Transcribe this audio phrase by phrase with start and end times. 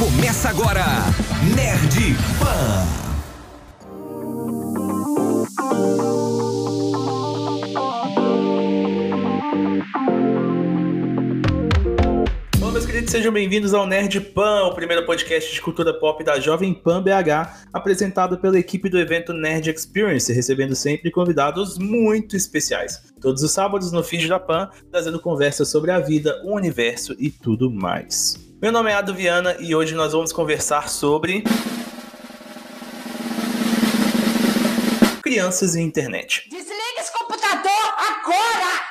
[0.00, 0.82] Começa agora,
[1.54, 3.00] Nerd Pan.
[13.06, 17.66] Sejam bem-vindos ao Nerd Pan, o primeiro podcast de cultura pop da Jovem Pan BH,
[17.72, 23.12] apresentado pela equipe do evento Nerd Experience, recebendo sempre convidados muito especiais.
[23.20, 27.30] Todos os sábados no feed da Pan, trazendo conversas sobre a vida, o universo e
[27.30, 28.49] tudo mais.
[28.60, 31.42] Meu nome é Ado Viana e hoje nós vamos conversar sobre.
[35.22, 36.46] Crianças e internet.
[36.50, 38.82] Desliga esse computador agora!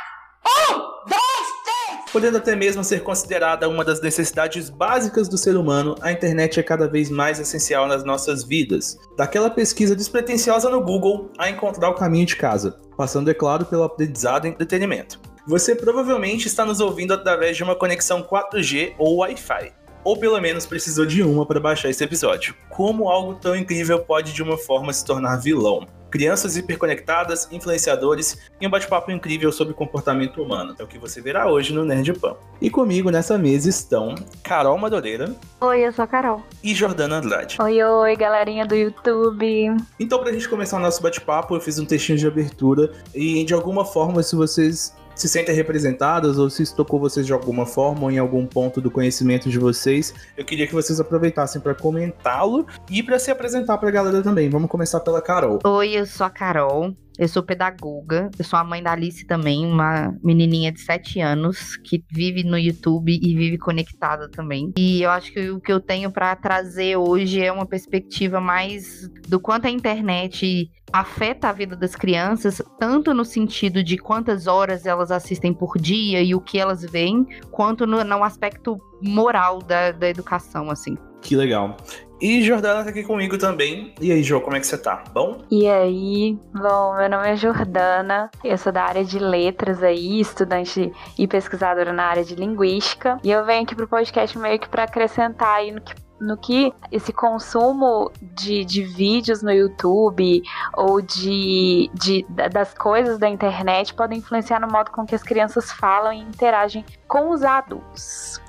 [0.44, 2.12] Um, dois, três!
[2.12, 6.64] Podendo até mesmo ser considerada uma das necessidades básicas do ser humano, a internet é
[6.64, 8.98] cada vez mais essencial nas nossas vidas.
[9.16, 13.84] Daquela pesquisa despretensiosa no Google a encontrar o caminho de casa, passando, é claro, pelo
[13.84, 15.29] aprendizado e entretenimento.
[15.50, 19.74] Você provavelmente está nos ouvindo através de uma conexão 4G ou Wi-Fi.
[20.04, 22.54] Ou pelo menos precisou de uma para baixar esse episódio.
[22.70, 25.88] Como algo tão incrível pode de uma forma se tornar vilão?
[26.12, 30.76] Crianças hiperconectadas, influenciadores e um bate-papo incrível sobre comportamento humano.
[30.78, 32.36] É o que você verá hoje no Nerd Pan.
[32.62, 34.14] E comigo nessa mesa estão
[34.44, 36.44] Carol Madureira Oi, eu sou a Carol.
[36.64, 37.58] e Jordana Andrade.
[37.60, 39.76] Oi, oi, galerinha do YouTube.
[40.00, 43.56] Então, pra gente começar o nosso bate-papo, eu fiz um textinho de abertura e de
[43.56, 48.04] alguma forma, se vocês se sentem representadas ou se isso tocou vocês de alguma forma
[48.04, 52.66] ou em algum ponto do conhecimento de vocês, eu queria que vocês aproveitassem pra comentá-lo
[52.90, 54.50] e pra se apresentar pra galera também.
[54.50, 55.60] Vamos começar pela Carol.
[55.66, 56.96] Oi, eu sou a Carol.
[57.20, 58.32] Eu sou pedagoga.
[58.40, 62.58] Eu sou a mãe da Alice também, uma menininha de 7 anos que vive no
[62.58, 64.72] YouTube e vive conectada também.
[64.78, 69.10] E eu acho que o que eu tenho pra trazer hoje é uma perspectiva mais
[69.28, 74.86] do quanto a internet afeta a vida das crianças, tanto no sentido de quantas horas
[74.86, 79.92] elas assistem por dia e o que elas veem, quanto no, no aspecto moral da,
[79.92, 80.98] da educação, assim.
[81.22, 81.76] Que legal.
[82.22, 83.94] E Jordana tá aqui comigo também.
[84.02, 85.04] E aí, Jo, como é que você tá?
[85.14, 85.42] Bom?
[85.50, 90.92] E aí, bom, meu nome é Jordana, eu sou da área de letras aí, estudante
[91.18, 94.84] e pesquisadora na área de linguística, e eu venho aqui pro podcast meio que para
[94.84, 100.42] acrescentar aí no que no que esse consumo de, de vídeos no YouTube
[100.74, 105.72] ou de, de das coisas da internet podem influenciar no modo com que as crianças
[105.72, 108.42] falam e interagem com os adultos.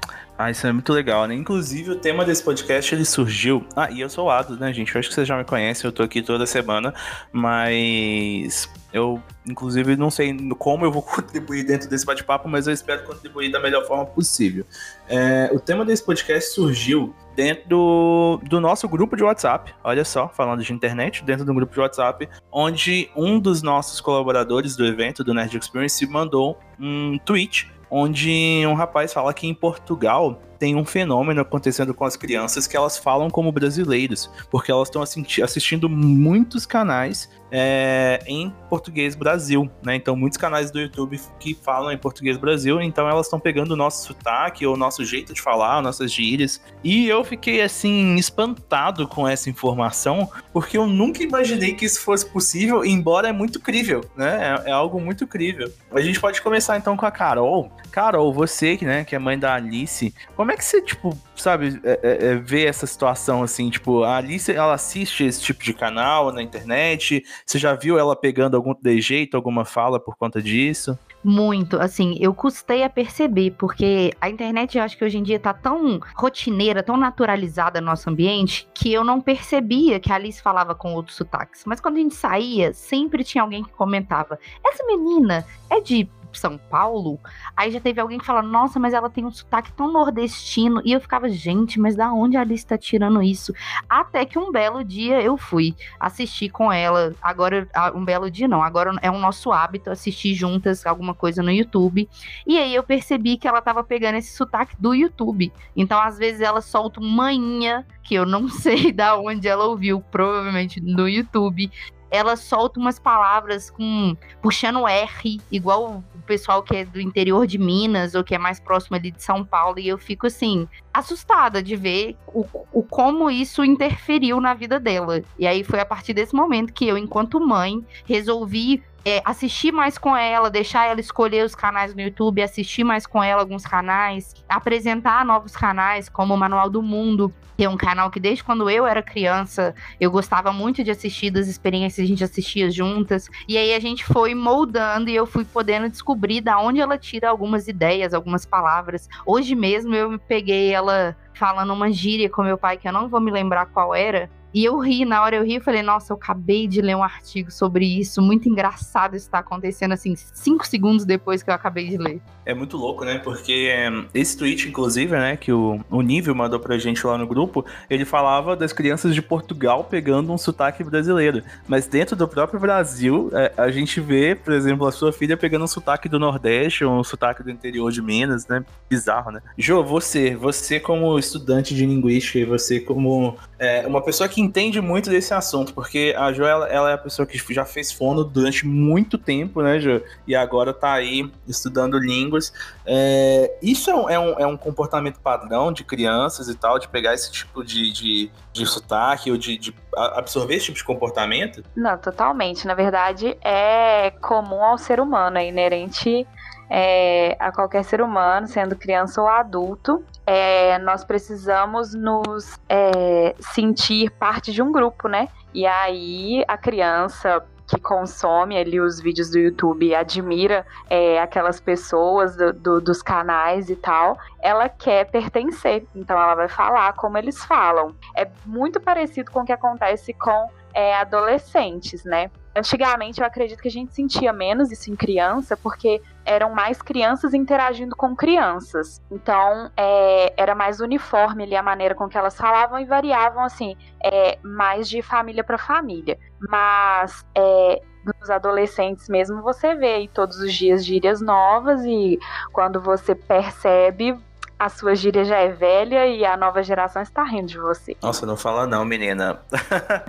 [0.42, 1.34] Ah, isso é muito legal, né?
[1.34, 3.62] Inclusive, o tema desse podcast, ele surgiu...
[3.76, 4.94] Ah, e eu sou o Ado, né, gente?
[4.94, 6.94] Eu acho que vocês já me conhecem, eu tô aqui toda semana,
[7.30, 8.66] mas...
[8.90, 13.52] Eu, inclusive, não sei como eu vou contribuir dentro desse bate-papo, mas eu espero contribuir
[13.52, 14.64] da melhor forma possível.
[15.06, 20.26] É, o tema desse podcast surgiu dentro do, do nosso grupo de WhatsApp, olha só,
[20.26, 25.22] falando de internet, dentro do grupo de WhatsApp, onde um dos nossos colaboradores do evento,
[25.22, 30.84] do Nerd Experience, mandou um tweet onde um rapaz fala que em Portugal tem um
[30.84, 36.66] fenômeno acontecendo com as crianças que elas falam como brasileiros, porque elas estão assistindo muitos
[36.66, 39.97] canais é, em português Brasil, né?
[39.97, 43.76] Então, muitos canais do YouTube que falam em português Brasil, então elas estão pegando o
[43.76, 46.60] nosso sotaque, ou o nosso jeito de falar, nossas gírias.
[46.84, 52.27] E eu fiquei, assim, espantado com essa informação, porque eu nunca imaginei que isso fosse
[52.27, 54.60] possível, embora é muito crível, né?
[54.65, 55.72] É, é algo muito crível.
[55.91, 57.72] A gente pode começar então com a Carol.
[57.91, 62.00] Carol, você, né, que é mãe da Alice, como é que você, tipo, sabe, é,
[62.02, 63.70] é, é, vê essa situação assim?
[63.70, 67.22] Tipo, a Alice, ela assiste esse tipo de canal na internet?
[67.44, 70.98] Você já viu ela pegando algum jeito, alguma fala por conta disso?
[71.22, 75.38] Muito, assim, eu custei a perceber, porque a internet eu acho que hoje em dia
[75.38, 80.40] tá tão rotineira, tão naturalizada no nosso ambiente, que eu não percebia que a Alice
[80.40, 81.64] falava com outros sotaques.
[81.66, 86.08] Mas quando a gente saía, sempre tinha alguém que comentava: essa menina é de
[86.38, 87.18] são Paulo,
[87.56, 90.82] aí já teve alguém que fala, nossa, mas ela tem um sotaque tão nordestino.
[90.84, 93.52] E eu ficava, gente, mas da onde a Alice tá tirando isso?
[93.88, 97.14] Até que um belo dia eu fui assistir com ela.
[97.22, 101.50] Agora, um belo dia não, agora é um nosso hábito assistir juntas alguma coisa no
[101.50, 102.08] YouTube.
[102.47, 105.52] E aí eu percebi que ela tava pegando esse sotaque do YouTube.
[105.76, 110.00] Então, às vezes, ela solta uma manhã, que eu não sei da onde ela ouviu,
[110.00, 111.71] provavelmente no YouTube
[112.10, 117.59] ela solta umas palavras com puxando R, igual o pessoal que é do interior de
[117.59, 121.62] Minas ou que é mais próximo ali de São Paulo, e eu fico assim, assustada
[121.62, 125.22] de ver o, o como isso interferiu na vida dela.
[125.39, 129.97] E aí foi a partir desse momento que eu, enquanto mãe, resolvi é, assistir mais
[129.97, 134.34] com ela, deixar ela escolher os canais no YouTube, assistir mais com ela alguns canais,
[134.48, 138.70] apresentar novos canais, como o Manual do Mundo, que é um canal que desde quando
[138.70, 143.28] eu era criança eu gostava muito de assistir das experiências, a gente assistia juntas.
[143.48, 147.28] E aí a gente foi moldando e eu fui podendo descobrir da onde ela tira
[147.28, 149.08] algumas ideias, algumas palavras.
[149.26, 153.20] Hoje mesmo eu peguei ela falando uma gíria com meu pai que eu não vou
[153.20, 156.16] me lembrar qual era, e eu ri, na hora eu ri, eu falei, nossa, eu
[156.16, 161.04] acabei de ler um artigo sobre isso, muito engraçado isso tá acontecendo, assim, cinco segundos
[161.04, 162.20] depois que eu acabei de ler.
[162.44, 163.18] É muito louco, né?
[163.18, 167.26] Porque é, esse tweet, inclusive, né, que o, o Nível mandou pra gente lá no
[167.26, 171.42] grupo, ele falava das crianças de Portugal pegando um sotaque brasileiro.
[171.68, 175.64] Mas dentro do próprio Brasil, é, a gente vê, por exemplo, a sua filha pegando
[175.64, 178.64] um sotaque do Nordeste ou um sotaque do interior de Minas, né?
[178.88, 179.41] Bizarro, né?
[179.56, 184.81] Jo, você, você como estudante de linguística e você como é, uma pessoa que entende
[184.81, 188.66] muito desse assunto, porque a Jo, ela, é a pessoa que já fez fono durante
[188.66, 190.03] muito tempo, né, Jo?
[190.27, 192.53] E agora tá aí estudando línguas.
[192.87, 197.15] É, isso é um, é, um, é comportamento padrão de crianças e tal, de pegar
[197.15, 201.63] esse tipo de, de, de sotaque ou de, de absorver esse tipo de comportamento?
[201.77, 202.66] Não, totalmente.
[202.66, 206.27] Na verdade, é comum ao ser humano, é inerente
[206.70, 214.10] é, a qualquer ser humano, sendo criança ou adulto, é, nós precisamos nos é, sentir
[214.12, 215.28] parte de um grupo, né?
[215.52, 222.34] E aí a criança que consome ali os vídeos do YouTube admira é, aquelas pessoas
[222.34, 225.86] do, do, dos canais e tal, ela quer pertencer.
[225.94, 227.94] Então ela vai falar como eles falam.
[228.16, 232.30] É muito parecido com o que acontece com é, adolescentes, né?
[232.54, 237.32] Antigamente eu acredito que a gente sentia menos isso em criança, porque eram mais crianças
[237.32, 239.00] interagindo com crianças.
[239.10, 243.76] Então é, era mais uniforme ali a maneira com que elas falavam e variavam assim,
[244.02, 246.18] é, mais de família para família.
[246.41, 252.18] Mas é, nos adolescentes mesmo você vê aí todos os dias gírias novas e
[252.53, 254.18] quando você percebe
[254.60, 257.97] a sua gíria já é velha e a nova geração está rindo de você.
[258.02, 259.40] Nossa, não fala não, menina.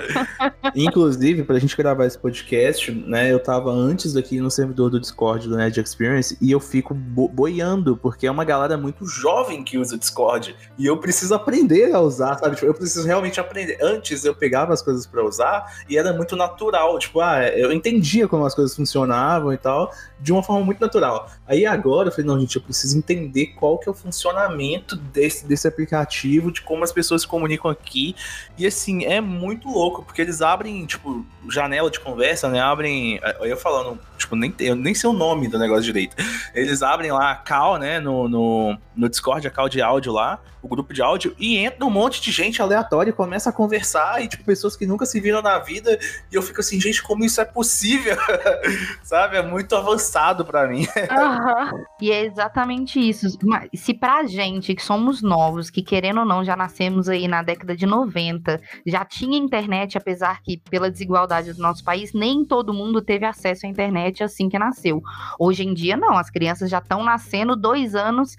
[0.75, 5.48] Inclusive, pra gente gravar esse podcast, né, eu tava antes aqui no servidor do Discord
[5.48, 9.77] do Nerd Experience e eu fico bo boiando, porque é uma galera muito jovem que
[9.77, 10.54] usa o Discord.
[10.77, 12.56] E eu preciso aprender a usar, sabe?
[12.56, 13.77] Tipo, eu preciso realmente aprender.
[13.81, 17.00] Antes eu pegava as coisas para usar e era muito natural.
[17.00, 21.30] Tipo, ah, eu entendia como as coisas funcionavam e tal, de uma forma muito natural.
[21.47, 24.95] Aí agora eu falei, não, gente, eu preciso entender qual que é o funcionamento funcionamento
[24.95, 28.15] desse, desse aplicativo, de como as pessoas se comunicam aqui.
[28.57, 32.59] E assim, é muito louco, porque eles abrem, tipo, janela de conversa, né?
[32.59, 33.19] Abrem.
[33.41, 36.15] Eu falando, tipo, nem, eu nem sei o nome do negócio direito.
[36.53, 37.99] Eles abrem lá a call, né?
[37.99, 41.85] No, no, no Discord, a call de áudio lá, o grupo de áudio, e entra
[41.85, 45.19] um monte de gente aleatória e começa a conversar, e tipo, pessoas que nunca se
[45.19, 45.97] viram na vida,
[46.31, 48.15] e eu fico assim, gente, como isso é possível?
[49.01, 49.37] Sabe?
[49.37, 50.85] É muito avançado para mim.
[50.95, 51.83] Uhum.
[51.99, 53.27] E é exatamente isso.
[53.73, 57.75] Se pra gente, que somos novos, que querendo ou não, já nascemos aí na década
[57.75, 63.01] de 90, já tinha internet, apesar que pela desigualdade do nosso país, nem todo mundo
[63.01, 65.01] teve acesso à internet assim que nasceu.
[65.39, 68.36] Hoje em dia, não, as crianças já estão nascendo dois anos.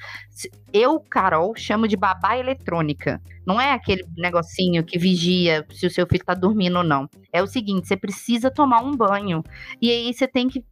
[0.73, 3.21] Eu, Carol, chamo de babá eletrônica.
[3.47, 7.09] Não é aquele negocinho que vigia se o seu filho tá dormindo ou não.
[7.33, 9.43] É o seguinte, você precisa tomar um banho.
[9.81, 10.65] E aí você tem que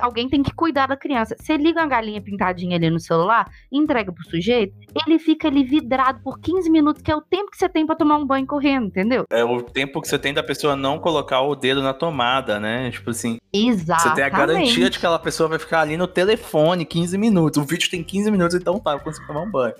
[0.00, 1.36] alguém tem que cuidar da criança.
[1.38, 4.74] Você liga uma galinha pintadinha ali no celular, entrega pro sujeito,
[5.06, 7.96] ele fica ali vidrado por 15 minutos, que é o tempo que você tem para
[7.96, 9.24] tomar um banho correndo, entendeu?
[9.30, 12.90] É o tempo que você tem da pessoa não colocar o dedo na tomada, né?
[12.90, 13.38] Tipo assim.
[13.56, 14.02] Exato.
[14.02, 17.62] Você tem a garantia de que aquela pessoa vai ficar ali no telefone 15 minutos.
[17.62, 19.74] O vídeo tem 15 minutos, então tá, eu consigo tomar um banho.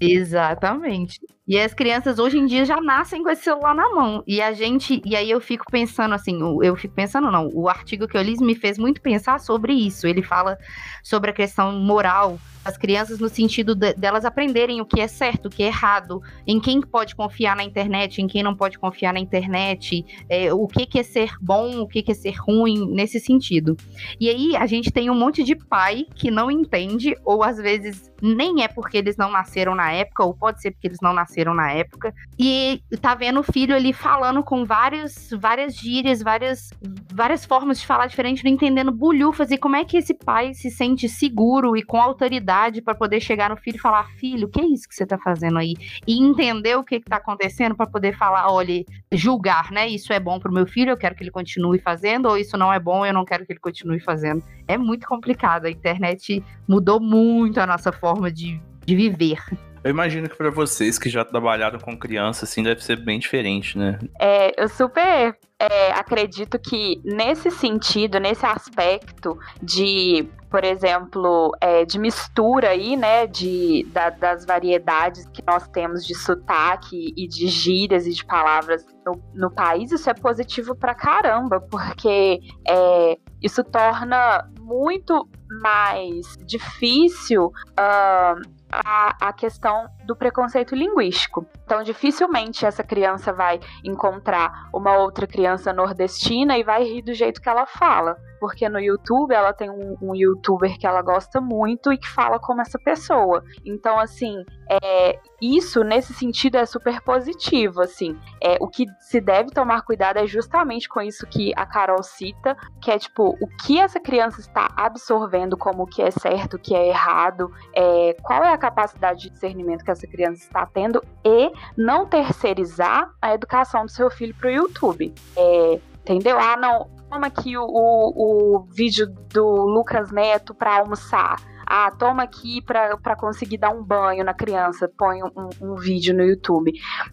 [0.00, 1.20] Exatamente.
[1.46, 4.22] E as crianças hoje em dia já nascem com esse celular na mão.
[4.26, 8.06] E a gente, e aí eu fico pensando assim, eu fico pensando não, o artigo
[8.06, 10.06] que eu li me fez muito pensar sobre isso.
[10.06, 10.56] Ele fala
[11.02, 15.46] sobre a questão moral as crianças no sentido de, delas aprenderem o que é certo,
[15.46, 19.12] o que é errado, em quem pode confiar na internet, em quem não pode confiar
[19.12, 22.92] na internet, é, o que, que é ser bom, o que, que é ser ruim,
[22.92, 23.76] nesse sentido.
[24.20, 28.10] E aí a gente tem um monte de pai que não entende, ou às vezes
[28.20, 31.54] nem é porque eles não nasceram na época, ou pode ser porque eles não nasceram
[31.54, 36.70] na época, e tá vendo o filho ali falando com vários, várias gírias, várias,
[37.12, 40.70] várias formas de falar diferente, não entendendo bulhufas, e como é que esse pai se
[40.70, 44.60] sente seguro e com autoridade para poder chegar no filho e falar, filho, o que
[44.60, 45.74] é isso que você tá fazendo aí?
[46.06, 49.88] E entender o que que tá acontecendo para poder falar, olha, julgar, né?
[49.88, 52.72] Isso é bom pro meu filho, eu quero que ele continue fazendo, ou isso não
[52.72, 54.42] é bom, eu não quero que ele continue fazendo.
[54.68, 59.38] É muito complicado, a internet mudou muito a nossa forma forma de, de viver.
[59.84, 63.76] Eu imagino que para vocês que já trabalharam com criança, assim, deve ser bem diferente,
[63.76, 63.98] né?
[64.20, 71.98] É, eu super é, acredito que nesse sentido, nesse aspecto de por exemplo, é, de
[71.98, 78.06] mistura aí, né, de, da, das variedades que nós temos de sotaque e de gírias
[78.06, 84.46] e de palavras no, no país, isso é positivo pra caramba, porque é, isso torna
[84.60, 85.26] muito
[85.62, 91.46] mais difícil uh, a, a questão do preconceito linguístico.
[91.64, 97.40] Então, dificilmente essa criança vai encontrar uma outra criança nordestina e vai rir do jeito
[97.40, 98.16] que ela fala.
[98.42, 102.40] Porque no YouTube ela tem um, um youtuber que ela gosta muito e que fala
[102.40, 103.44] como essa pessoa.
[103.64, 107.80] Então, assim, é, isso nesse sentido é super positivo.
[107.80, 112.02] Assim, é, o que se deve tomar cuidado é justamente com isso que a Carol
[112.02, 116.54] cita, que é tipo, o que essa criança está absorvendo como o que é certo,
[116.54, 120.66] o que é errado, é, qual é a capacidade de discernimento que essa criança está
[120.66, 125.14] tendo e não terceirizar a educação do seu filho para o YouTube.
[125.36, 126.36] É, entendeu?
[126.38, 131.36] Ah, não, toma aqui o, o, o vídeo do Lucas Neto para almoçar.
[131.66, 136.22] Ah, toma aqui para conseguir dar um banho na criança, põe um, um, vídeo no
[136.22, 136.72] YouTube.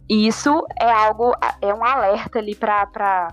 [0.10, 3.30] Isso é algo, é um alerta ali para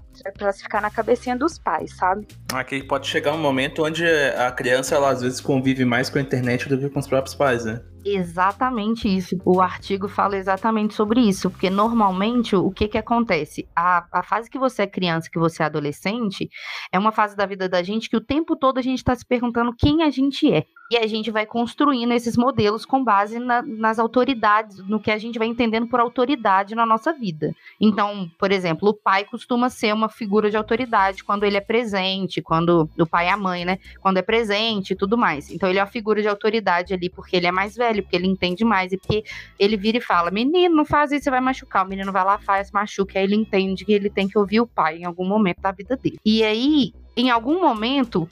[0.55, 2.27] ficar na cabecinha dos pais, sabe?
[2.57, 6.23] Aqui pode chegar um momento onde a criança, ela às vezes convive mais com a
[6.23, 7.83] internet do que com os próprios pais, né?
[8.09, 9.37] Exatamente isso.
[9.45, 13.69] O artigo fala exatamente sobre isso, porque normalmente o que que acontece?
[13.75, 16.49] A, a fase que você é criança, que você é adolescente,
[16.93, 19.27] é uma fase da vida da gente que o tempo todo a gente está se
[19.27, 20.65] perguntando quem a gente é.
[20.89, 25.19] E a gente vai construindo esses modelos com base na, nas autoridades, no que a
[25.19, 27.53] gente vai entendendo por autoridade na nossa vida.
[27.81, 32.41] Então, por exemplo, o pai costuma ser uma figura de autoridade quando ele é presente,
[32.47, 33.79] quando o pai e a mãe, né?
[34.01, 35.51] Quando é presente e tudo mais.
[35.51, 38.29] Então, ele é uma figura de autoridade ali porque ele é mais velho, porque ele
[38.29, 39.25] entende mais e porque
[39.59, 41.85] ele vira e fala: Menino, não faz isso, você vai machucar.
[41.85, 43.19] O menino vai lá, faz, machuca.
[43.19, 45.97] Aí ele entende que ele tem que ouvir o pai em algum momento da vida
[45.97, 46.19] dele.
[46.25, 48.29] E aí, em algum momento,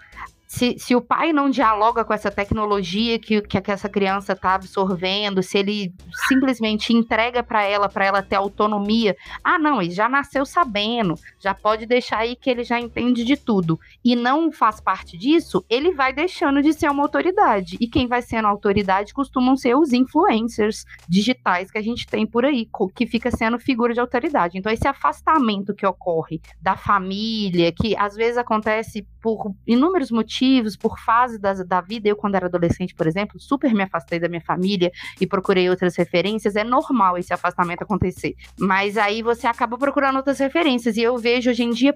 [0.54, 4.54] se, se o pai não dialoga com essa tecnologia que, que, que essa criança está
[4.54, 5.92] absorvendo, se ele
[6.28, 11.52] simplesmente entrega para ela, para ela ter autonomia, ah, não, ele já nasceu sabendo, já
[11.52, 15.92] pode deixar aí que ele já entende de tudo, e não faz parte disso, ele
[15.92, 17.76] vai deixando de ser uma autoridade.
[17.80, 22.44] E quem vai sendo autoridade costumam ser os influencers digitais que a gente tem por
[22.44, 24.56] aí, que fica sendo figura de autoridade.
[24.56, 30.76] Então, esse afastamento que ocorre da família, que às vezes acontece por inúmeros motivos motivos,
[30.76, 32.08] por fase da, da vida.
[32.08, 35.96] Eu, quando era adolescente, por exemplo, super me afastei da minha família e procurei outras
[35.96, 36.56] referências.
[36.56, 38.34] É normal esse afastamento acontecer.
[38.58, 40.96] Mas aí você acaba procurando outras referências.
[40.96, 41.94] E eu vejo hoje em dia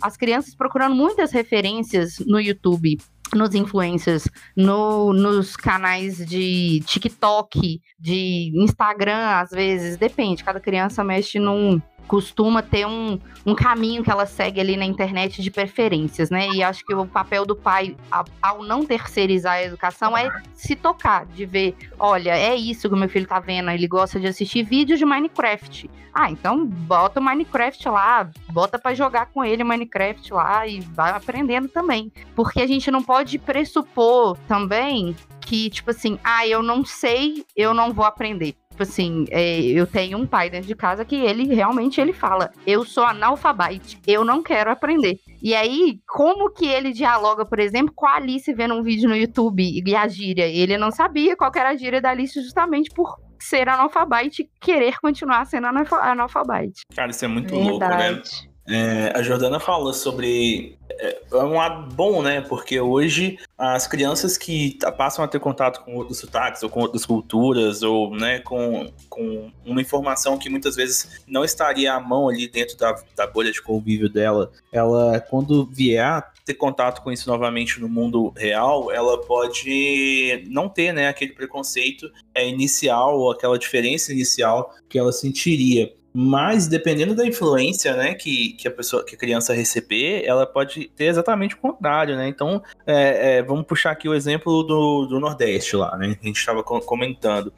[0.00, 2.98] as crianças procurando muitas referências no YouTube
[3.34, 11.38] nos influencers, no, nos canais de TikTok, de Instagram, às vezes, depende, cada criança mexe
[11.38, 16.48] num, costuma ter um, um caminho que ela segue ali na internet de preferências, né?
[16.48, 17.96] E acho que o papel do pai,
[18.42, 22.98] ao não terceirizar a educação, é se tocar, de ver, olha, é isso que o
[22.98, 25.88] meu filho tá vendo, ele gosta de assistir vídeos de Minecraft.
[26.12, 31.12] Ah, então bota o Minecraft lá, bota para jogar com ele Minecraft lá e vai
[31.12, 32.12] aprendendo também.
[32.34, 37.74] Porque a gente não pode pressupor também que, tipo assim, ah, eu não sei, eu
[37.74, 41.54] não vou aprender tipo assim, é, eu tenho um pai dentro de casa que ele
[41.54, 45.18] realmente ele fala: eu sou analfabete, eu não quero aprender.
[45.42, 49.16] E aí, como que ele dialoga, por exemplo, com a Alice vendo um vídeo no
[49.16, 50.46] YouTube e a gíria?
[50.46, 54.98] Ele não sabia qual era a gíria da Alice justamente por ser analfabete e querer
[55.00, 56.82] continuar sendo analfabete.
[56.94, 57.70] Cara, isso é muito Verdade.
[57.70, 58.49] louco, né?
[58.70, 60.78] É, a Jordana fala sobre.
[60.88, 62.40] É, é um lado bom, né?
[62.40, 67.04] Porque hoje as crianças que passam a ter contato com outros sotaques, ou com outras
[67.04, 72.48] culturas, ou né, com, com uma informação que muitas vezes não estaria à mão ali
[72.48, 77.80] dentro da, da bolha de convívio dela, ela, quando vier ter contato com isso novamente
[77.80, 84.12] no mundo real, ela pode não ter né, aquele preconceito é, inicial, ou aquela diferença
[84.12, 85.92] inicial que ela sentiria.
[86.12, 90.88] Mas dependendo da influência, né, que, que a pessoa, que a criança receber, ela pode
[90.96, 92.26] ter exatamente o contrário, né?
[92.26, 96.16] Então, é, é, vamos puxar aqui o exemplo do, do Nordeste lá, né?
[96.20, 97.52] A gente estava comentando.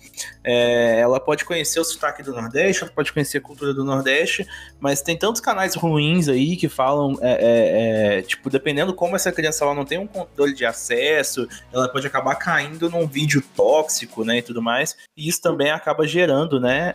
[0.44, 4.46] É, ela pode conhecer o sotaque do Nordeste, ela pode conhecer a cultura do Nordeste,
[4.78, 9.32] mas tem tantos canais ruins aí que falam, é, é, é, tipo, dependendo como essa
[9.32, 14.24] criança ela não tem um controle de acesso, ela pode acabar caindo num vídeo tóxico,
[14.24, 14.96] né, e tudo mais.
[15.16, 16.94] E isso também acaba gerando, né?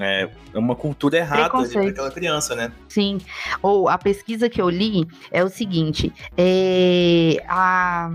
[0.00, 2.72] É, é uma cultura errada para aquela criança, né?
[2.88, 3.18] Sim.
[3.60, 8.08] Ou a pesquisa que eu li é o seguinte: é, a,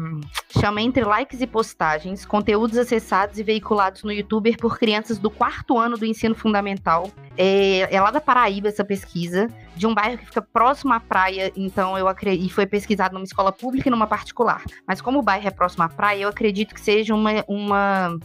[0.60, 5.78] chama entre likes e postagens, conteúdos acessados e veiculados no YouTube por crianças do quarto
[5.78, 10.26] ano do ensino fundamental é, é lá da Paraíba essa pesquisa, de um bairro que
[10.26, 14.08] fica próximo à praia, então eu acredito, e foi pesquisado numa escola pública e numa
[14.08, 14.64] particular.
[14.86, 18.18] Mas como o bairro é próximo à praia, eu acredito que seja uma, uma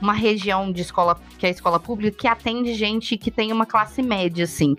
[0.00, 3.64] uma região de escola, que é a escola pública, que atende gente que tem uma
[3.64, 4.76] classe média, assim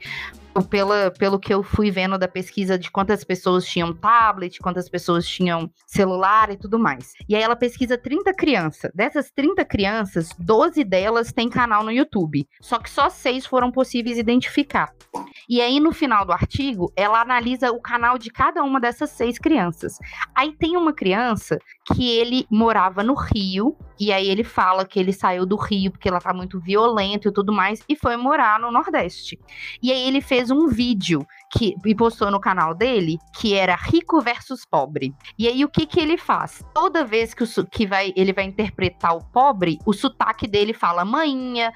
[0.63, 5.27] pela, pelo que eu fui vendo da pesquisa de quantas pessoas tinham tablet, quantas pessoas
[5.27, 7.13] tinham celular e tudo mais.
[7.27, 8.91] E aí ela pesquisa 30 crianças.
[8.93, 12.47] Dessas 30 crianças, 12 delas têm canal no YouTube.
[12.61, 14.91] Só que só seis foram possíveis identificar.
[15.47, 19.37] E aí, no final do artigo, ela analisa o canal de cada uma dessas seis
[19.37, 19.97] crianças.
[20.33, 21.59] Aí tem uma criança
[21.93, 26.09] que ele morava no Rio, e aí ele fala que ele saiu do Rio porque
[26.09, 29.39] ela tá muito violenta e tudo mais, e foi morar no Nordeste.
[29.81, 34.21] E aí ele fez um vídeo que, e postou no canal dele, que era rico
[34.21, 35.13] versus pobre.
[35.37, 36.63] E aí o que que ele faz?
[36.73, 41.05] Toda vez que, o, que vai, ele vai interpretar o pobre, o sotaque dele fala
[41.05, 41.71] manhinha,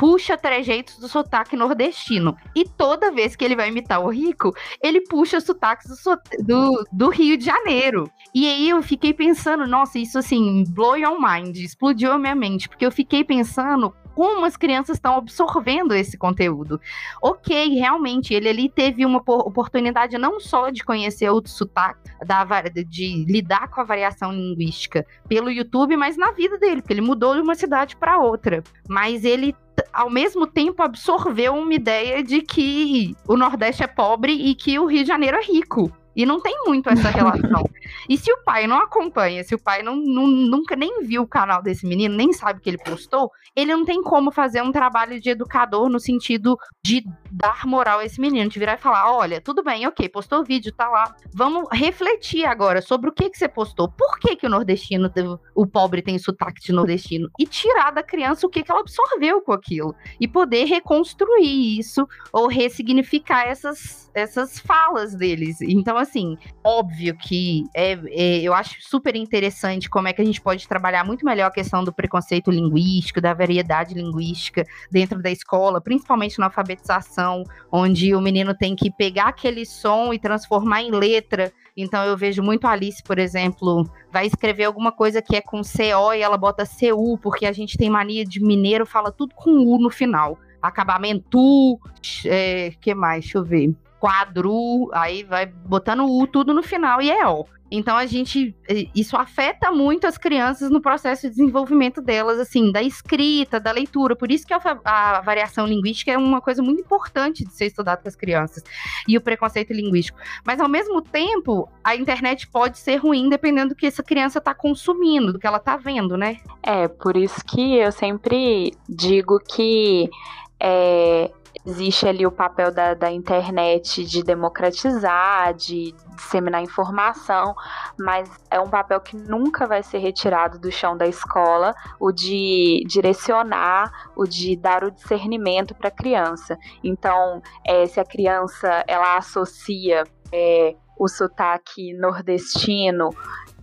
[0.00, 2.34] puxa trejeitos do sotaque nordestino.
[2.56, 4.50] E toda vez que ele vai imitar o Rico,
[4.82, 8.10] ele puxa sotaques do, do, do, Rio de Janeiro.
[8.34, 12.66] E aí eu fiquei pensando, nossa, isso assim, blow your mind, explodiu a minha mente,
[12.66, 16.78] porque eu fiquei pensando como as crianças estão absorvendo esse conteúdo.
[17.22, 22.44] Ok, realmente, ele ali teve uma oportunidade não só de conhecer outro sotaque, da,
[22.86, 27.34] de lidar com a variação linguística pelo YouTube, mas na vida dele, porque ele mudou
[27.34, 28.62] de uma cidade para outra.
[28.86, 29.56] Mas ele
[29.90, 34.84] ao mesmo tempo absorveu uma ideia de que o Nordeste é pobre e que o
[34.84, 35.90] Rio de Janeiro é rico.
[36.14, 37.64] E não tem muito essa relação.
[38.08, 41.28] e se o pai não acompanha, se o pai não, não, nunca nem viu o
[41.28, 44.72] canal desse menino, nem sabe o que ele postou, ele não tem como fazer um
[44.72, 49.12] trabalho de educador no sentido de dar moral a esse menino, de virar e falar:
[49.12, 51.14] olha, tudo bem, ok, postou o vídeo, tá lá.
[51.32, 53.88] Vamos refletir agora sobre o que, que você postou.
[53.88, 55.10] Por que, que o nordestino,
[55.54, 57.28] o pobre tem sotaque de nordestino?
[57.38, 59.94] E tirar da criança o que, que ela absorveu com aquilo.
[60.20, 65.60] E poder reconstruir isso ou ressignificar essas, essas falas deles.
[65.60, 70.40] Então, assim, óbvio que é, é, eu acho super interessante como é que a gente
[70.40, 75.80] pode trabalhar muito melhor a questão do preconceito linguístico, da variedade linguística dentro da escola,
[75.80, 81.52] principalmente na alfabetização, onde o menino tem que pegar aquele som e transformar em letra.
[81.76, 85.62] Então eu vejo muito a Alice, por exemplo, vai escrever alguma coisa que é com
[85.62, 89.50] CO e ela bota CU, porque a gente tem mania de mineiro, fala tudo com
[89.50, 90.38] U no final.
[90.60, 91.80] Acabamento,
[92.26, 93.24] é, que mais?
[93.24, 97.44] Deixa eu ver quadro, aí vai botando o tudo no final e é ó.
[97.70, 98.56] Então a gente
[98.94, 104.16] isso afeta muito as crianças no processo de desenvolvimento delas, assim, da escrita, da leitura.
[104.16, 108.02] Por isso que a, a variação linguística é uma coisa muito importante de ser estudada
[108.02, 108.64] com as crianças
[109.06, 110.18] e o preconceito linguístico.
[110.44, 114.52] Mas ao mesmo tempo, a internet pode ser ruim dependendo do que essa criança está
[114.52, 116.38] consumindo, do que ela está vendo, né?
[116.64, 120.10] É, por isso que eu sempre digo que
[120.58, 121.30] é,
[121.64, 127.54] existe ali o papel da, da internet de democratizar, de disseminar informação,
[127.98, 132.84] mas é um papel que nunca vai ser retirado do chão da escola, o de
[132.86, 136.56] direcionar, o de dar o discernimento para a criança.
[136.82, 143.08] Então, é, se a criança ela associa é, o sotaque nordestino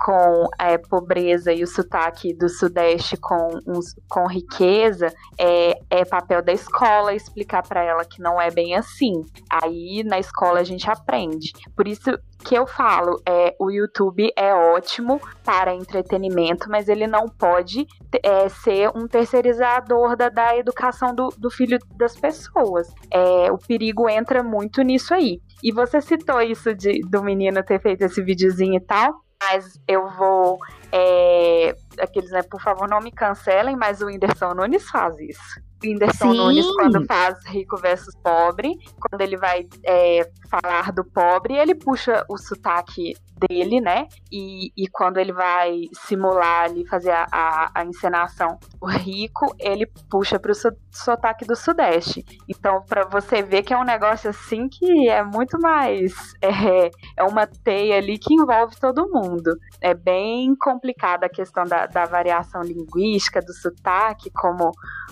[0.08, 3.60] com é, pobreza e o sotaque do Sudeste com,
[4.08, 9.26] com riqueza, é, é papel da escola explicar para ela que não é bem assim.
[9.50, 11.52] Aí na escola a gente aprende.
[11.76, 17.28] Por isso que eu falo, é, o YouTube é ótimo para entretenimento, mas ele não
[17.28, 17.86] pode
[18.24, 22.88] é, ser um terceirizador da, da educação do, do filho das pessoas.
[23.12, 25.42] É, o perigo entra muito nisso aí.
[25.62, 30.10] E você citou isso de, do menino ter feito esse videozinho e tal mas eu
[30.10, 30.60] vou.
[30.92, 35.62] É, aqueles, né, por favor, não me cancelem, mas o Whindersson Nunes faz isso.
[35.84, 36.38] Whindersson Sim.
[36.38, 42.26] Nunes, quando faz rico versus pobre, quando ele vai é, falar do pobre, ele puxa
[42.28, 44.08] o sotaque dele, né?
[44.32, 49.86] E, e quando ele vai simular ali, fazer a, a, a encenação o rico, ele
[50.10, 52.26] puxa pro so, sotaque do Sudeste.
[52.48, 56.14] Então, para você ver que é um negócio assim que é muito mais.
[56.42, 59.58] É, é uma teia ali que envolve todo mundo.
[59.82, 64.72] É bem complicada a questão da, da variação linguística, do sotaque, como,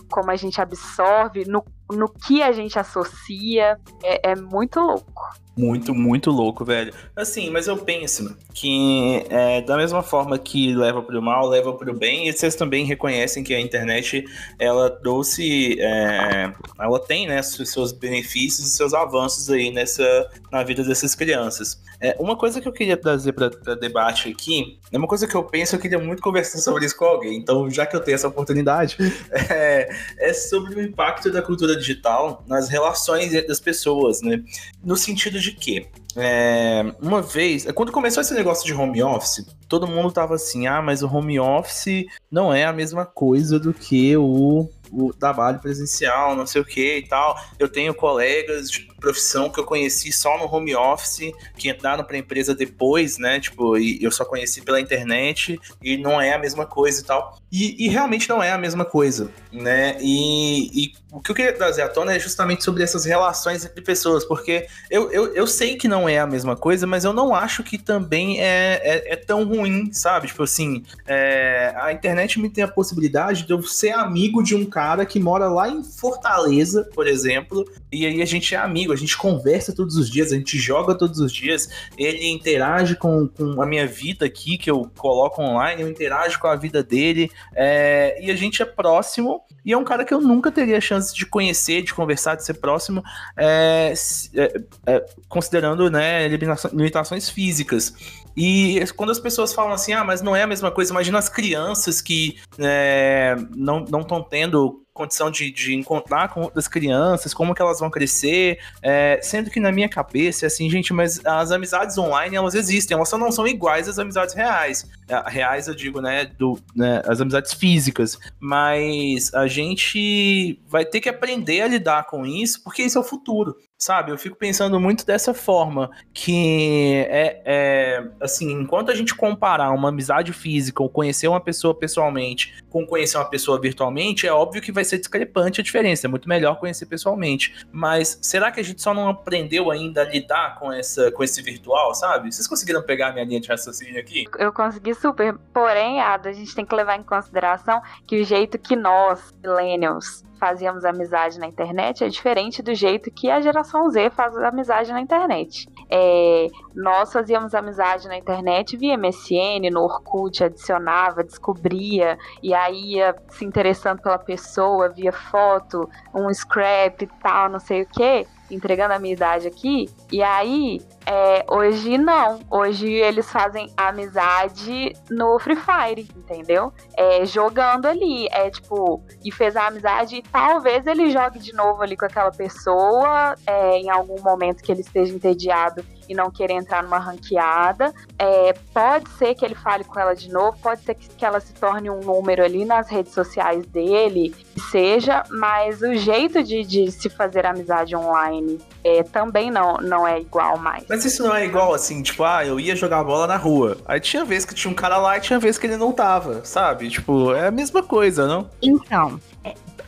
[0.10, 3.78] como a gente absorve, no, no que a gente associa.
[4.04, 5.45] É, é muito louco.
[5.58, 6.94] Muito, muito louco, velho.
[7.16, 11.94] Assim, mas eu penso que é, da mesma forma que leva pro mal, leva pro
[11.94, 14.26] bem, e vocês também reconhecem que a internet,
[14.60, 20.84] ela trouxe, é, ela tem, né, seus benefícios e seus avanços aí nessa, na vida
[20.84, 21.80] dessas crianças.
[22.02, 25.44] É, uma coisa que eu queria trazer para debate aqui, é uma coisa que eu
[25.44, 28.28] penso, eu queria muito conversar sobre isso com alguém, então já que eu tenho essa
[28.28, 28.98] oportunidade,
[29.50, 34.44] é, é sobre o impacto da cultura digital nas relações das pessoas, né?
[34.84, 39.88] No sentido de que, é, uma vez, quando começou esse negócio de home office, todo
[39.88, 44.16] mundo tava assim, ah, mas o home office não é a mesma coisa do que
[44.16, 47.38] o o trabalho presencial, não sei o que e tal.
[47.60, 52.16] Eu tenho colegas de profissão que eu conheci só no home office, que entraram para
[52.16, 53.40] a empresa depois, né?
[53.40, 57.38] Tipo, e eu só conheci pela internet e não é a mesma coisa e tal.
[57.52, 59.98] E, e realmente não é a mesma coisa, né?
[60.02, 63.82] E, e, o que eu queria trazer à tona é justamente sobre essas relações entre
[63.82, 67.34] pessoas, porque eu, eu, eu sei que não é a mesma coisa, mas eu não
[67.34, 70.28] acho que também é, é, é tão ruim, sabe?
[70.28, 74.66] Tipo assim, é, a internet me tem a possibilidade de eu ser amigo de um
[74.66, 78.96] cara que mora lá em Fortaleza, por exemplo, e aí a gente é amigo, a
[78.96, 83.62] gente conversa todos os dias, a gente joga todos os dias, ele interage com, com
[83.62, 88.18] a minha vida aqui, que eu coloco online, eu interajo com a vida dele, é,
[88.22, 91.26] e a gente é próximo, e é um cara que eu nunca teria chance de
[91.26, 93.02] conhecer, de conversar, de ser próximo,
[93.38, 93.94] é,
[94.36, 97.94] é, é considerando né, limitações físicas.
[98.36, 101.30] E quando as pessoas falam assim, ah, mas não é a mesma coisa, imagina as
[101.30, 107.62] crianças que é, não estão tendo condição de, de encontrar com outras crianças, como que
[107.62, 112.38] elas vão crescer, é, sendo que na minha cabeça, assim, gente, mas as amizades online,
[112.38, 114.90] elas existem, elas só não são iguais às amizades reais.
[115.08, 121.02] É, reais, eu digo, né, do, né, as amizades físicas, mas a gente vai ter
[121.02, 123.58] que aprender a lidar com isso, porque isso é o futuro.
[123.78, 129.72] Sabe, eu fico pensando muito dessa forma, que é, é, assim, enquanto a gente comparar
[129.72, 134.62] uma amizade física ou conhecer uma pessoa pessoalmente com conhecer uma pessoa virtualmente, é óbvio
[134.62, 137.66] que vai ser discrepante a diferença, é muito melhor conhecer pessoalmente.
[137.72, 141.42] Mas será que a gente só não aprendeu ainda a lidar com, essa, com esse
[141.42, 142.32] virtual, sabe?
[142.32, 144.26] Vocês conseguiram pegar a minha linha de raciocínio aqui?
[144.38, 148.76] Eu consegui super, porém, a gente tem que levar em consideração que o jeito que
[148.76, 154.36] nós, millennials, fazíamos amizade na internet é diferente do jeito que a geração Z faz
[154.38, 155.68] amizade na internet.
[155.90, 163.16] É, nós fazíamos amizade na internet via MSN, no Orkut, adicionava, descobria, e aí ia
[163.30, 168.94] se interessando pela pessoa, via foto, um scrap e tal, não sei o que entregando
[168.94, 169.90] a minha idade aqui.
[170.12, 172.40] E aí, é, hoje não.
[172.50, 176.72] Hoje eles fazem amizade no Free Fire, entendeu?
[176.98, 178.28] É, jogando ali.
[178.32, 182.32] É tipo, e fez a amizade e talvez ele jogue de novo ali com aquela
[182.32, 187.94] pessoa é, em algum momento que ele esteja entediado e não querer entrar numa ranqueada.
[188.18, 191.40] É, pode ser que ele fale com ela de novo, pode ser que, que ela
[191.40, 194.34] se torne um número ali nas redes sociais dele,
[194.72, 200.20] seja, mas o jeito de, de se fazer amizade online é, também não, não é
[200.20, 200.86] igual mais.
[200.88, 203.78] Mas isso não é igual assim, tipo, ah, eu ia jogar bola na rua.
[203.86, 206.44] Aí tinha vez que tinha um cara lá e tinha vez que ele não tava,
[206.46, 206.90] sabe?
[206.90, 208.50] Tipo, é a mesma coisa, não?
[208.62, 209.20] Então,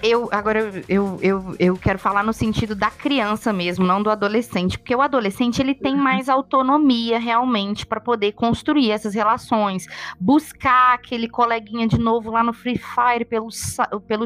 [0.04, 4.78] eu agora eu, eu, eu quero falar no sentido da criança mesmo, não do adolescente,
[4.78, 9.86] porque o adolescente ele tem mais autonomia realmente para poder construir essas relações,
[10.20, 13.48] buscar aquele coleguinha de novo lá no Free Fire pelo
[14.08, 14.26] pelo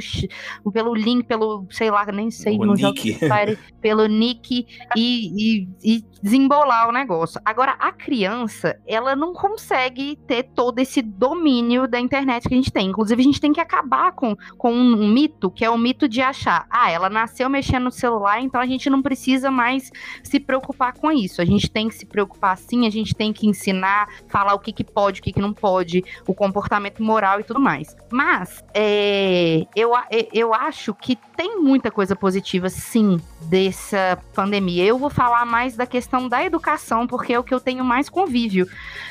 [0.73, 3.13] pelo link, pelo sei lá, nem sei o no nick.
[3.13, 7.41] Free Fire, pelo nick e, e, e desembolar o negócio.
[7.43, 12.71] Agora a criança, ela não consegue ter todo esse domínio da internet que a gente
[12.71, 12.89] tem.
[12.89, 16.09] Inclusive a gente tem que acabar com, com um, um mito que é o mito
[16.09, 19.91] de achar, ah, ela nasceu mexendo no celular, então a gente não precisa mais
[20.23, 21.39] se preocupar com isso.
[21.39, 24.73] A gente tem que se preocupar sim, a gente tem que ensinar, falar o que,
[24.73, 27.95] que pode, o que, que não pode, o comportamento moral e tudo mais.
[28.11, 29.91] Mas é, eu,
[30.33, 34.83] eu acho que tem muita coisa positiva, sim, dessa pandemia.
[34.83, 38.09] Eu vou falar mais da questão da educação, porque é o que eu tenho mais
[38.09, 38.67] convívio.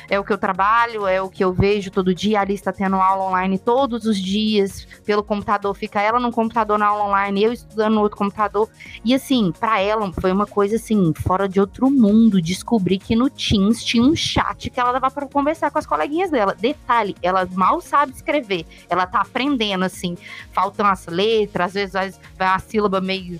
[0.09, 2.41] É o que eu trabalho, é o que eu vejo todo dia.
[2.41, 5.73] A lista tendo aula online todos os dias pelo computador.
[5.73, 8.69] Fica ela no computador na aula online, eu estudando no outro computador.
[9.03, 13.29] E assim, para ela foi uma coisa assim, fora de outro mundo, descobrir que no
[13.29, 16.55] Teams tinha um chat que ela dava para conversar com as coleguinhas dela.
[16.55, 20.17] Detalhe, ela mal sabe escrever, ela tá aprendendo assim,
[20.51, 23.39] faltam as letras, às vezes vai uma sílaba meio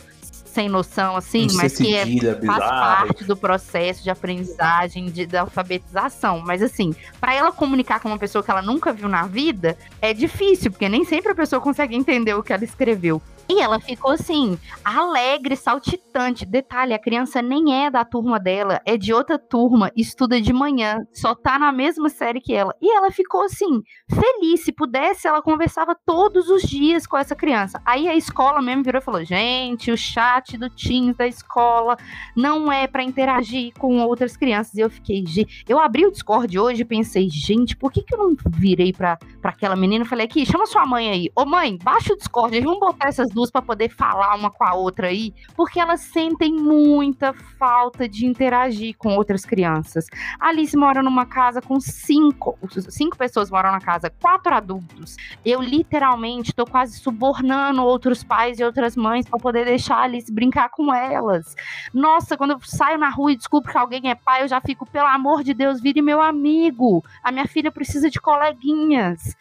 [0.51, 2.05] sem noção, assim, um mas que é,
[2.45, 6.41] faz parte do processo de aprendizagem, de, de alfabetização.
[6.45, 10.13] Mas assim, para ela comunicar com uma pessoa que ela nunca viu na vida, é
[10.13, 13.21] difícil, porque nem sempre a pessoa consegue entender o que ela escreveu.
[13.49, 16.45] E ela ficou assim, alegre, saltitante.
[16.45, 21.05] Detalhe, a criança nem é da turma dela, é de outra turma, estuda de manhã,
[21.13, 22.75] só tá na mesma série que ela.
[22.81, 24.63] E ela ficou assim, feliz.
[24.63, 27.81] Se pudesse, ela conversava todos os dias com essa criança.
[27.85, 31.97] Aí a escola mesmo virou e falou: gente, o chat do Teams da escola
[32.35, 34.73] não é para interagir com outras crianças.
[34.75, 35.23] E eu fiquei,
[35.67, 39.17] eu abri o Discord hoje e pensei, gente, por que, que eu não virei pra,
[39.43, 41.31] aquela menina e falei aqui, chama sua mãe aí.
[41.35, 44.73] Ô mãe, baixa o Discord, vamos botar essas duas para poder falar uma com a
[44.73, 50.05] outra aí, porque elas sentem muita falta de interagir com outras crianças.
[50.39, 52.57] A Alice mora numa casa com cinco,
[52.89, 55.15] cinco pessoas moram na casa, quatro adultos.
[55.45, 60.31] Eu literalmente tô quase subornando outros pais e outras mães para poder deixar a Alice
[60.31, 61.55] brincar com elas.
[61.93, 64.85] Nossa, quando eu saio na rua e descubro que alguém é pai, eu já fico,
[64.85, 67.03] pelo amor de Deus, vire meu amigo.
[67.23, 69.35] A minha filha precisa de coleguinhas.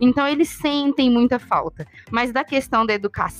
[0.00, 1.86] Então eles sentem muita falta.
[2.10, 3.33] Mas da questão da educação,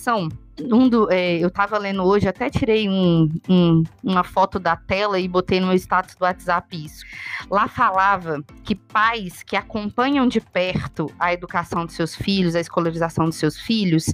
[0.61, 5.19] um do, é, eu estava lendo hoje, até tirei um, um, uma foto da tela
[5.19, 7.05] e botei no meu status do WhatsApp isso.
[7.51, 13.25] Lá falava que pais que acompanham de perto a educação dos seus filhos, a escolarização
[13.25, 14.13] dos seus filhos,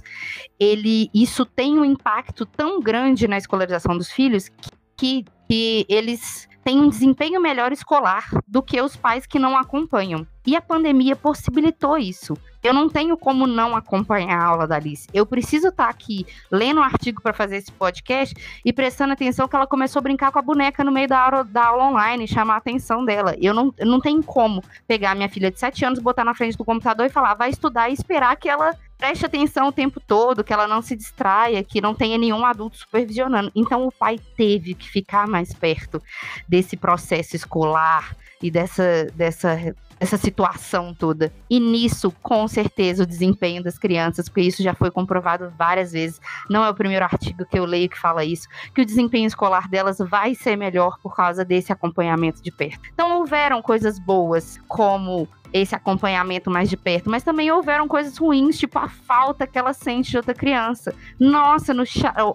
[0.59, 4.49] ele, isso tem um impacto tão grande na escolarização dos filhos
[4.97, 10.25] que, que eles têm um desempenho melhor escolar do que os pais que não acompanham.
[10.45, 12.35] E a pandemia possibilitou isso.
[12.63, 15.07] Eu não tenho como não acompanhar a aula da Alice.
[15.13, 19.55] Eu preciso estar aqui lendo um artigo para fazer esse podcast e prestando atenção que
[19.55, 22.55] ela começou a brincar com a boneca no meio da aula, da aula online, chamar
[22.55, 23.35] a atenção dela.
[23.39, 26.57] Eu não, eu não tenho como pegar minha filha de 7 anos, botar na frente
[26.57, 30.43] do computador e falar, vai estudar e esperar que ela preste atenção o tempo todo,
[30.43, 33.51] que ela não se distraia, que não tenha nenhum adulto supervisionando.
[33.55, 35.99] Então o pai teve que ficar mais perto
[36.47, 41.31] desse processo escolar e dessa, dessa essa situação toda.
[41.47, 46.19] E nisso, com certeza, o desempenho das crianças, porque isso já foi comprovado várias vezes,
[46.49, 49.69] não é o primeiro artigo que eu leio que fala isso, que o desempenho escolar
[49.69, 52.81] delas vai ser melhor por causa desse acompanhamento de perto.
[52.91, 58.57] Então, houveram coisas boas, como esse acompanhamento mais de perto, mas também houveram coisas ruins,
[58.57, 60.93] tipo a falta que ela sente de outra criança.
[61.19, 61.83] Nossa, no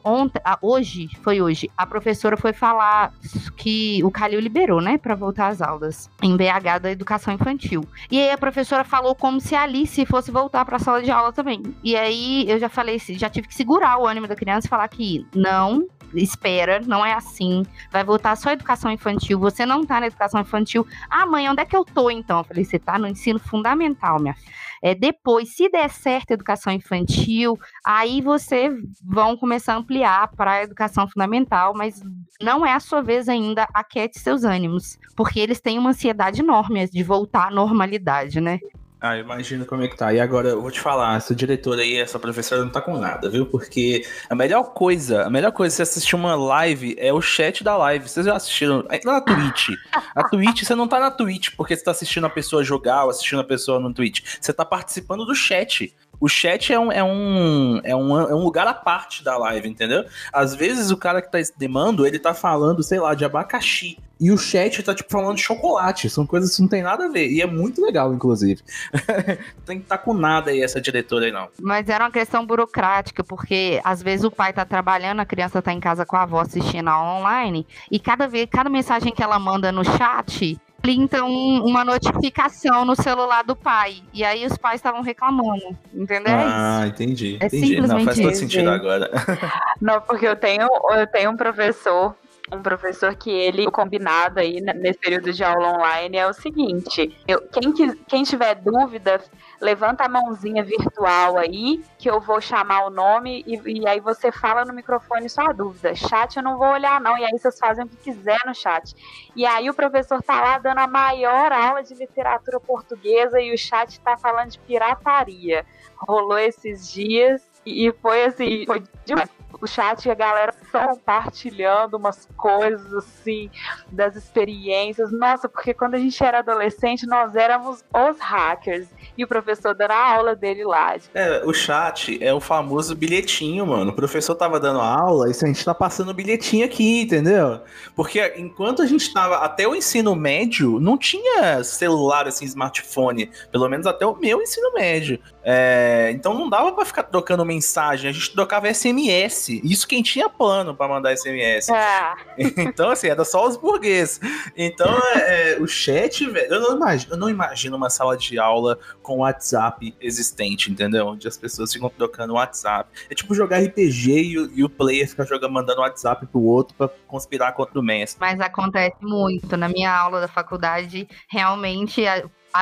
[0.04, 3.12] ontem, hoje, foi hoje, a professora foi falar
[3.56, 7.84] que o Calil liberou, né, para voltar às aulas em BH da educação infantil.
[8.10, 11.10] E aí a professora falou como se a Alice fosse voltar para a sala de
[11.10, 11.62] aula também.
[11.82, 14.88] E aí eu já falei, já tive que segurar o ânimo da criança e falar
[14.88, 15.86] que não,
[16.22, 17.64] espera, não é assim.
[17.90, 19.38] Vai voltar só educação infantil.
[19.38, 20.86] Você não tá na educação infantil.
[21.10, 22.38] Ah, mãe, onde é que eu tô então?
[22.38, 24.56] Eu falei, você tá no ensino fundamental, minha filha.
[24.82, 28.70] É, depois, se der certo a educação infantil, aí você
[29.02, 32.00] vão começar a ampliar para a educação fundamental, mas
[32.40, 36.86] não é a sua vez ainda, aquete seus ânimos, porque eles têm uma ansiedade enorme
[36.88, 38.60] de voltar à normalidade, né?
[38.98, 40.12] Ah, imagino como é que tá.
[40.14, 43.28] E agora, eu vou te falar, essa diretora aí, essa professora não tá com nada,
[43.28, 43.44] viu?
[43.44, 47.76] Porque a melhor coisa, a melhor coisa você assistir uma live é o chat da
[47.76, 48.08] live.
[48.08, 48.84] Vocês já assistiram?
[48.88, 49.68] É na Twitch.
[50.14, 53.10] A Twitch, você não tá na Twitch porque você tá assistindo a pessoa jogar ou
[53.10, 54.22] assistindo a pessoa no Twitch.
[54.40, 55.94] Você tá participando do chat.
[56.18, 59.68] O chat é um, é, um, é, um, é um lugar à parte da live,
[59.68, 60.06] entendeu?
[60.32, 63.98] Às vezes o cara que tá demando, ele tá falando, sei lá, de abacaxi.
[64.18, 66.08] E o chat tá, tipo, falando de chocolate.
[66.08, 67.28] São coisas que não tem nada a ver.
[67.30, 68.62] E é muito legal, inclusive.
[69.66, 71.48] tem que estar tá com nada aí, essa diretora aí, não.
[71.60, 75.72] Mas era uma questão burocrática, porque às vezes o pai tá trabalhando, a criança tá
[75.72, 77.66] em casa com a avó assistindo a online.
[77.90, 82.94] E cada vez, cada mensagem que ela manda no chat, printa um, uma notificação no
[82.94, 84.02] celular do pai.
[84.14, 85.76] E aí os pais estavam reclamando.
[85.92, 86.32] Entendeu?
[86.32, 87.36] É ah, entendi.
[87.40, 87.80] É entendi.
[87.80, 89.10] Não, faz todo sentido agora.
[89.80, 92.14] Não, porque eu tenho, eu tenho um professor
[92.52, 97.16] um professor que ele, o combinado aí nesse período de aula online é o seguinte:
[97.26, 97.72] eu, quem,
[98.06, 99.20] quem tiver dúvida,
[99.60, 104.30] levanta a mãozinha virtual aí, que eu vou chamar o nome e, e, aí você
[104.30, 105.94] fala no microfone sua dúvida.
[105.94, 107.18] Chat eu não vou olhar, não.
[107.18, 108.94] E aí vocês fazem o que quiser no chat.
[109.34, 113.58] E aí o professor tá lá dando a maior aula de literatura portuguesa e o
[113.58, 115.66] chat tá falando de pirataria.
[115.96, 122.28] Rolou esses dias e foi assim, foi demais o chat e a galera compartilhando umas
[122.36, 123.50] coisas assim
[123.90, 125.10] das experiências.
[125.12, 129.92] Nossa, porque quando a gente era adolescente, nós éramos os hackers e o professor dando
[129.92, 130.96] a aula dele lá.
[131.14, 133.90] É, o chat é o famoso bilhetinho, mano.
[133.90, 137.60] O professor tava dando aula e a gente tá passando bilhetinho aqui, entendeu?
[137.94, 143.68] Porque enquanto a gente tava até o ensino médio, não tinha celular assim, smartphone, pelo
[143.68, 145.18] menos até o meu ensino médio.
[145.48, 149.60] É, então não dava para ficar trocando mensagem, a gente trocava SMS.
[149.62, 151.68] Isso quem tinha plano para mandar SMS.
[151.68, 152.14] É.
[152.66, 154.20] Então, assim, era só os burgueses.
[154.56, 158.38] Então, é, é, o chat, velho, eu não, imagino, eu não imagino uma sala de
[158.38, 161.06] aula com o WhatsApp existente, entendeu?
[161.06, 162.90] Onde as pessoas ficam trocando WhatsApp.
[163.08, 166.74] É tipo jogar RPG e o, e o player fica jogando, mandando WhatsApp pro outro
[166.74, 168.16] pra conspirar contra o Messi.
[168.18, 169.56] Mas acontece muito.
[169.56, 172.02] Na minha aula da faculdade, realmente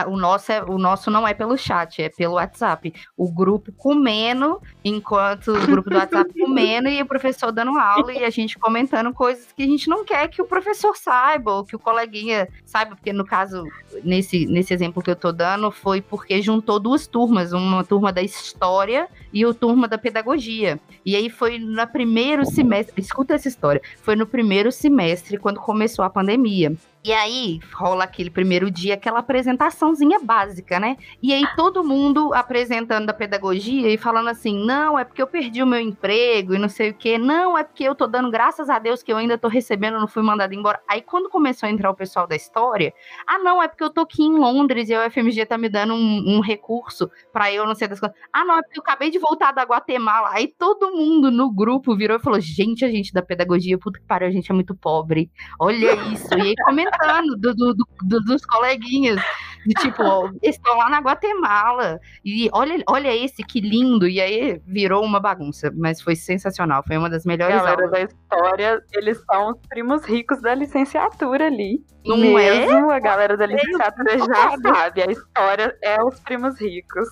[0.06, 2.92] o, nosso é, o nosso não é pelo chat, é pelo WhatsApp.
[3.16, 8.24] O grupo comendo, enquanto o grupo do WhatsApp comendo e o professor dando aula e
[8.24, 11.76] a gente comentando coisas que a gente não quer que o professor saiba ou que
[11.76, 13.64] o coleguinha saiba, porque no caso,
[14.02, 18.22] nesse, nesse exemplo que eu tô dando, foi porque juntou duas turmas, uma turma da
[18.22, 20.80] história e o turma da pedagogia.
[21.04, 26.04] E aí foi no primeiro semestre, escuta essa história, foi no primeiro semestre quando começou
[26.04, 26.76] a pandemia.
[27.04, 30.96] E aí rola aquele primeiro dia, aquela apresentaçãozinha básica, né?
[31.22, 35.62] E aí todo mundo apresentando a pedagogia e falando assim: não, é porque eu perdi
[35.62, 37.18] o meu emprego e não sei o quê.
[37.18, 40.08] Não, é porque eu tô dando graças a Deus que eu ainda tô recebendo, não
[40.08, 40.80] fui mandado embora.
[40.88, 42.94] Aí quando começou a entrar o pessoal da história,
[43.26, 45.92] ah, não, é porque eu tô aqui em Londres e a UFMG tá me dando
[45.92, 48.16] um, um recurso para eu não sei das coisas.
[48.32, 50.30] Ah, não, é porque eu acabei de voltar da Guatemala.
[50.32, 54.06] Aí todo mundo no grupo virou e falou: gente, a gente da pedagogia, puta que
[54.06, 55.30] pariu, a gente é muito pobre.
[55.60, 56.32] Olha isso.
[56.38, 56.93] E aí comentou
[57.38, 59.20] do, do, do, dos coleguinhas.
[59.66, 60.02] De tipo,
[60.42, 62.00] estão lá na Guatemala.
[62.24, 64.06] E olha, olha esse, que lindo.
[64.06, 65.72] E aí virou uma bagunça.
[65.74, 66.82] Mas foi sensacional.
[66.86, 67.90] Foi uma das melhores Galera aulas.
[67.90, 71.82] da história, eles são os primos ricos da licenciatura ali.
[72.04, 72.96] Não Mesmo é?
[72.96, 75.02] a galera da licenciatura já sabe.
[75.02, 77.08] A história é os primos ricos.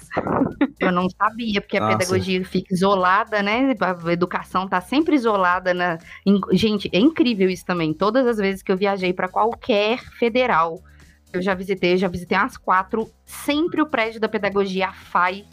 [0.79, 1.99] Eu não sabia, porque a Nossa.
[1.99, 3.75] pedagogia fica isolada, né?
[3.81, 5.99] A educação tá sempre isolada na.
[6.53, 7.95] Gente, é incrível isso também.
[7.95, 10.79] Todas as vezes que eu viajei para qualquer federal,
[11.33, 13.11] eu já visitei, já visitei umas quatro.
[13.25, 15.47] Sempre o prédio da pedagogia, a FAI,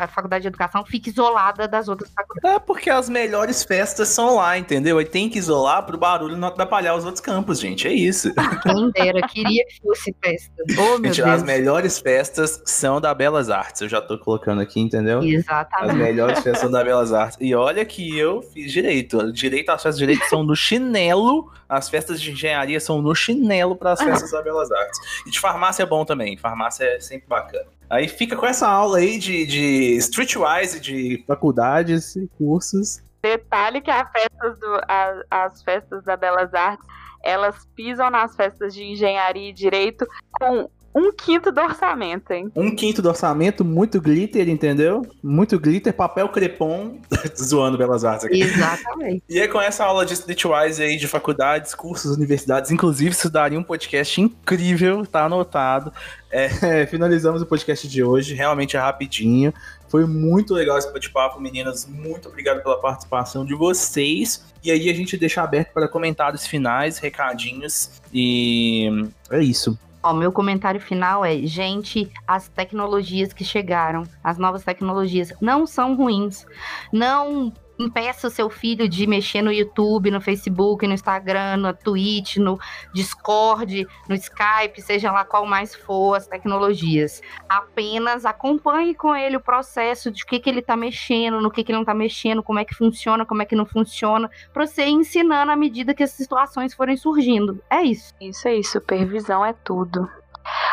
[0.00, 2.56] a Faculdade de Educação, fica isolada das outras faculdades.
[2.56, 4.96] É porque as melhores festas são lá, entendeu?
[4.96, 7.86] Aí tem que isolar pro barulho não atrapalhar os outros campos, gente.
[7.86, 8.32] É isso.
[8.62, 10.54] Quem dera, queria que fosse festa.
[10.78, 11.42] Oh, meu Gente, as Deus.
[11.42, 13.80] melhores festas são da Belas Artes.
[13.82, 15.18] Eu já tô colocando aqui, entendeu?
[15.18, 15.96] As Exatamente.
[15.96, 17.38] melhores festas são da Belas Artes.
[17.40, 19.32] E olha que eu fiz direito.
[19.32, 21.50] Direito, as festas de direito são no chinelo.
[21.68, 25.00] As festas de engenharia são no chinelo para as festas da Belas Artes.
[25.26, 26.36] E de farmácia é bom também.
[26.36, 27.66] Farmácia é sempre bacana.
[27.90, 33.02] Aí fica com essa aula aí de, de streetwise, de faculdades e cursos.
[33.22, 36.86] Detalhe que as festas, do, a- as festas da Belas Artes,
[37.22, 40.06] elas pisam nas festas de engenharia e direito
[40.38, 42.50] com um quinto do orçamento, hein?
[42.56, 45.06] Um quinto do orçamento, muito glitter, entendeu?
[45.22, 46.98] Muito glitter, papel crepom.
[47.38, 48.40] Zoando Belas Artes aqui.
[48.40, 49.22] Exatamente.
[49.28, 53.58] E aí, com essa aula de Streetwise aí de faculdades, cursos, universidades, inclusive, isso daria
[53.58, 55.92] um podcast incrível, tá anotado.
[56.30, 56.48] É,
[56.88, 59.52] finalizamos o podcast de hoje, realmente é rapidinho.
[59.88, 61.86] Foi muito legal esse bate-papo, meninas.
[61.86, 64.42] Muito obrigado pela participação de vocês.
[64.64, 67.90] E aí a gente deixa aberto para comentários finais, recadinhos.
[68.12, 68.88] E
[69.30, 69.78] é isso.
[70.06, 75.96] Ó, meu comentário final é: gente, as tecnologias que chegaram, as novas tecnologias, não são
[75.96, 76.46] ruins.
[76.92, 82.36] Não impeça o seu filho de mexer no YouTube, no Facebook, no Instagram, no Twitch,
[82.36, 82.58] no
[82.92, 87.20] Discord, no Skype, seja lá qual mais for as tecnologias.
[87.48, 91.62] Apenas acompanhe com ele o processo de o que, que ele tá mexendo, no que,
[91.62, 94.66] que ele não tá mexendo, como é que funciona, como é que não funciona, pra
[94.66, 97.62] você ir ensinando à medida que as situações forem surgindo.
[97.70, 98.14] É isso.
[98.20, 100.08] Isso aí, supervisão é tudo.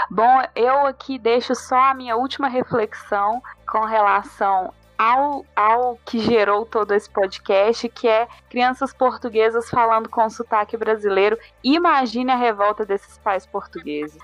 [0.09, 4.71] Bom, eu aqui deixo só a minha última reflexão com relação
[5.03, 11.37] ao, ao que gerou todo esse podcast, que é crianças portuguesas falando com sotaque brasileiro.
[11.61, 14.17] Imagine a revolta desses pais portugueses.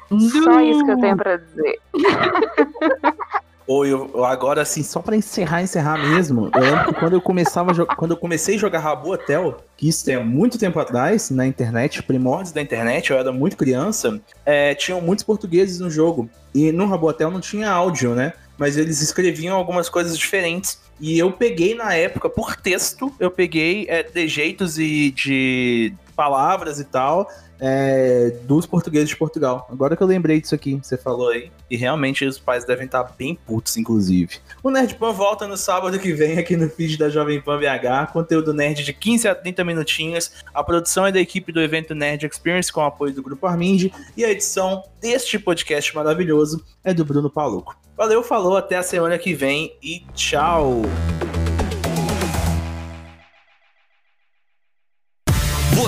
[0.43, 1.79] Só isso que eu tenho pra dizer.
[3.67, 7.85] Ou eu, agora, assim, só pra encerrar, encerrar mesmo, eu lembro que quando eu começava
[7.85, 12.01] quando eu comecei a jogar Rabu Hotel, que isso tem muito tempo atrás, na internet,
[12.01, 16.27] primórdios da internet, eu era muito criança, é, tinham muitos portugueses no jogo.
[16.51, 18.33] E no Rabu Hotel não tinha áudio, né?
[18.59, 20.79] Mas eles escreviam algumas coisas diferentes.
[20.99, 26.83] E eu peguei na época, por texto, eu peguei é, trejeitos e de palavras e
[26.83, 29.67] tal, é, dos portugueses de Portugal.
[29.71, 31.51] Agora que eu lembrei disso aqui, você falou aí.
[31.69, 34.37] E realmente os pais devem estar bem putos, inclusive.
[34.63, 38.11] O Nerd Pan volta no sábado que vem aqui no feed da Jovem Pan BH.
[38.11, 40.31] Conteúdo nerd de 15 a 30 minutinhos.
[40.53, 43.91] A produção é da equipe do evento Nerd Experience com apoio do Grupo Armind.
[44.15, 47.77] E a edição deste podcast maravilhoso é do Bruno Paluco.
[47.95, 50.83] Valeu, falou, até a semana que vem e tchau!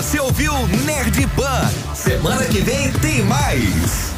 [0.02, 0.52] Você ouviu
[0.84, 1.70] Nerd Pan.
[1.94, 4.11] Semana que vem tem mais.